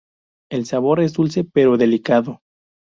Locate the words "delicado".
1.77-2.41